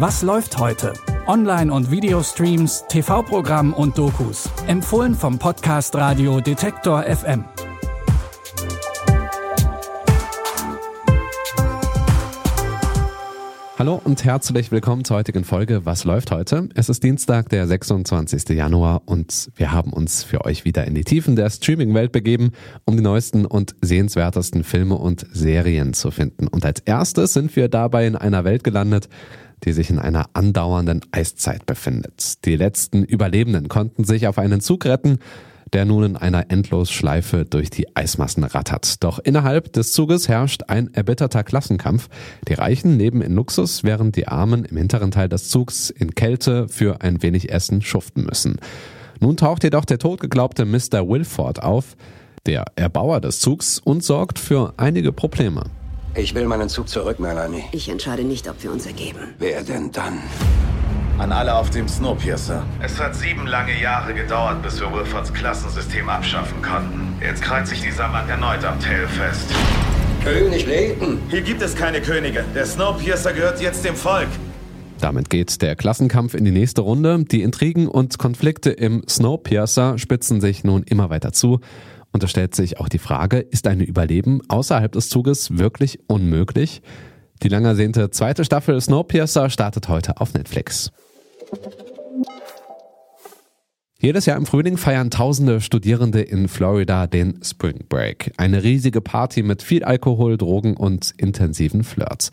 [0.00, 0.92] Was läuft heute?
[1.26, 4.48] Online- und Videostreams, TV-Programm und Dokus.
[4.68, 7.44] Empfohlen vom Podcast Radio Detektor FM.
[13.76, 16.68] Hallo und herzlich willkommen zur heutigen Folge Was läuft heute?
[16.76, 18.50] Es ist Dienstag, der 26.
[18.50, 22.52] Januar und wir haben uns für euch wieder in die Tiefen der Streaming-Welt begeben,
[22.84, 26.46] um die neuesten und sehenswertesten Filme und Serien zu finden.
[26.46, 29.08] Und als erstes sind wir dabei in einer Welt gelandet,
[29.64, 32.44] die sich in einer andauernden Eiszeit befindet.
[32.44, 35.18] Die letzten Überlebenden konnten sich auf einen Zug retten,
[35.72, 39.02] der nun in einer Endlosschleife durch die Eismassen rattert.
[39.04, 42.08] Doch innerhalb des Zuges herrscht ein erbitterter Klassenkampf.
[42.48, 46.68] Die Reichen leben in Luxus, während die Armen im hinteren Teil des Zugs in Kälte
[46.68, 48.56] für ein wenig Essen schuften müssen.
[49.20, 51.08] Nun taucht jedoch der totgeglaubte Mr.
[51.08, 51.96] Wilford auf,
[52.46, 55.64] der Erbauer des Zugs, und sorgt für einige Probleme.
[56.14, 57.64] Ich will meinen Zug zurück, Melanie.
[57.72, 59.34] Ich entscheide nicht, ob wir uns ergeben.
[59.38, 60.20] Wer denn dann?
[61.18, 62.64] An alle auf dem Snowpiercer.
[62.80, 67.14] Es hat sieben lange Jahre gedauert, bis wir Wilfords Klassensystem abschaffen konnten.
[67.20, 69.50] Jetzt kreuzt sich dieser Mann erneut am Tail fest.
[70.24, 71.20] König Leighton.
[71.28, 72.44] Hier gibt es keine Könige.
[72.54, 74.28] Der Snowpiercer gehört jetzt dem Volk.
[75.00, 77.24] Damit geht der Klassenkampf in die nächste Runde.
[77.24, 81.60] Die Intrigen und Konflikte im Snowpiercer spitzen sich nun immer weiter zu.
[82.12, 86.82] Und es stellt sich auch die Frage, ist ein Überleben außerhalb des Zuges wirklich unmöglich?
[87.42, 90.90] Die lang ersehnte zweite Staffel Snowpiercer startet heute auf Netflix.
[94.00, 98.32] Jedes Jahr im Frühling feiern tausende Studierende in Florida den Spring Break.
[98.36, 102.30] Eine riesige Party mit viel Alkohol, Drogen und intensiven Flirts.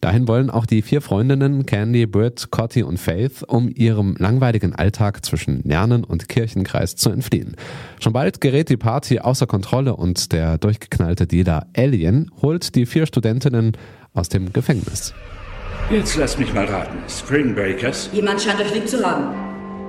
[0.00, 5.24] Dahin wollen auch die vier Freundinnen Candy, Britt, Cotty und Faith, um ihrem langweiligen Alltag
[5.24, 7.54] zwischen Lernen und Kirchenkreis zu entfliehen.
[8.00, 13.04] Schon bald gerät die Party außer Kontrolle und der durchgeknallte Dealer Alien holt die vier
[13.04, 13.72] Studentinnen
[14.14, 15.12] aus dem Gefängnis.
[15.90, 16.98] Jetzt lass mich mal raten.
[17.08, 18.08] Spring Breakers?
[18.12, 19.34] Jemand scheint euch lieb zu haben.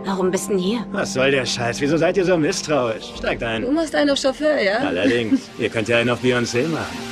[0.04, 0.86] Warum bist denn hier?
[0.92, 1.80] Was soll der Scheiß?
[1.80, 3.14] Wieso seid ihr so misstrauisch?
[3.18, 3.62] Steigt ein.
[3.62, 4.80] Du machst einen auf Chauffeur, ja?
[4.80, 5.42] Allerdings.
[5.60, 7.11] Ihr könnt ja einen auf Beyoncé machen.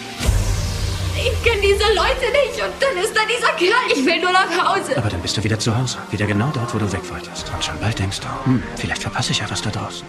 [1.15, 3.91] Ich kenne diese Leute nicht und dann ist da dieser Kerl.
[3.93, 4.97] Ich will nur nach Hause.
[4.97, 5.97] Aber dann bist du wieder zu Hause.
[6.11, 7.51] Wieder genau dort, wo du weg wolltest.
[7.53, 10.05] Und schon bald denkst du, hm, vielleicht verpasse ich ja was da draußen.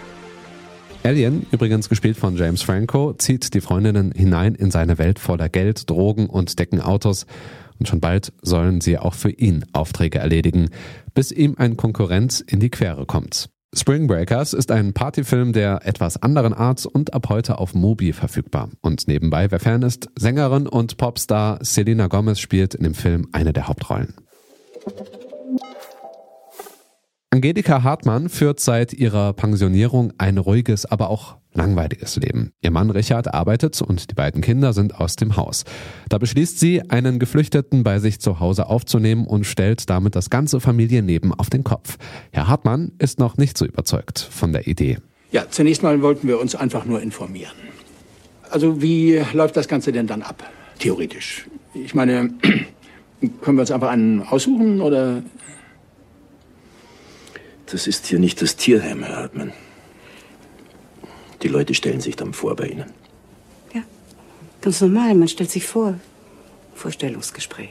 [1.03, 5.89] Alien, übrigens gespielt von James Franco, zieht die Freundinnen hinein in seine Welt voller Geld,
[5.89, 7.25] Drogen und Deckenautos.
[7.79, 10.69] Und schon bald sollen sie auch für ihn Aufträge erledigen,
[11.15, 13.49] bis ihm ein Konkurrent in die Quere kommt.
[13.73, 18.69] Spring Breakers ist ein Partyfilm der etwas anderen Art und ab heute auf Mobi verfügbar.
[18.81, 23.53] Und nebenbei, wer Fan ist, Sängerin und Popstar Selena Gomez spielt in dem Film eine
[23.53, 24.13] der Hauptrollen.
[27.33, 32.51] Angelika Hartmann führt seit ihrer Pensionierung ein ruhiges, aber auch langweiliges Leben.
[32.61, 35.63] Ihr Mann Richard arbeitet und die beiden Kinder sind aus dem Haus.
[36.09, 40.59] Da beschließt sie, einen Geflüchteten bei sich zu Hause aufzunehmen und stellt damit das ganze
[40.59, 41.97] Familienleben auf den Kopf.
[42.33, 44.97] Herr Hartmann ist noch nicht so überzeugt von der Idee.
[45.31, 47.55] Ja, zunächst mal wollten wir uns einfach nur informieren.
[48.49, 50.43] Also wie läuft das Ganze denn dann ab?
[50.79, 51.47] Theoretisch.
[51.73, 52.31] Ich meine,
[53.41, 55.23] können wir uns einfach einen aussuchen oder
[57.71, 59.53] das ist hier nicht das Tierheim, Herr Hartmann.
[61.41, 62.91] Die Leute stellen sich dann vor bei Ihnen.
[63.73, 63.81] Ja,
[64.61, 65.15] ganz normal.
[65.15, 65.95] Man stellt sich vor.
[66.75, 67.69] Vorstellungsgespräch.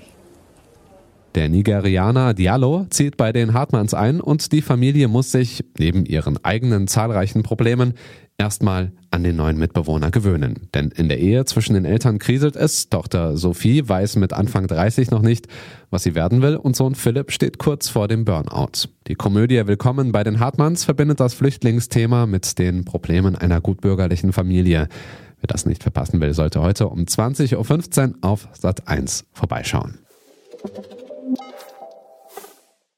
[1.37, 6.45] Der Nigerianer Diallo zieht bei den Hartmanns ein und die Familie muss sich, neben ihren
[6.45, 7.95] eigenen zahlreichen Problemen,
[8.41, 10.69] erstmal an den neuen Mitbewohner gewöhnen.
[10.73, 12.89] Denn in der Ehe zwischen den Eltern kriselt es.
[12.89, 15.47] Tochter Sophie weiß mit Anfang 30 noch nicht,
[15.91, 18.89] was sie werden will und Sohn Philipp steht kurz vor dem Burnout.
[19.09, 24.89] Die Komödie Willkommen bei den Hartmanns verbindet das Flüchtlingsthema mit den Problemen einer gutbürgerlichen Familie.
[25.41, 29.99] Wer das nicht verpassen will, sollte heute um 20.15 Uhr auf Sat 1 vorbeischauen.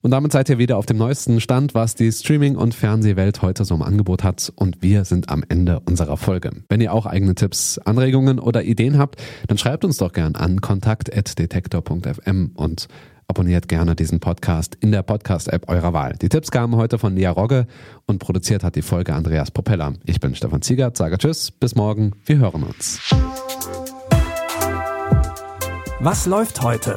[0.03, 3.65] Und damit seid ihr wieder auf dem neuesten Stand, was die Streaming- und Fernsehwelt heute
[3.65, 4.53] so im Angebot hat.
[4.57, 6.51] Und wir sind am Ende unserer Folge.
[6.69, 10.61] Wenn ihr auch eigene Tipps, Anregungen oder Ideen habt, dann schreibt uns doch gern an
[10.61, 12.89] kontakt.detektor.fm und
[13.29, 16.17] abonniert gerne diesen Podcast in der Podcast-App eurer Wahl.
[16.21, 17.69] Die Tipps kamen heute von Nia Rogge
[18.07, 19.95] und produziert hat die Folge Andreas Propeller.
[20.05, 22.99] Ich bin Stefan Ziegert, sage Tschüss, bis morgen, wir hören uns.
[26.01, 26.97] Was läuft heute?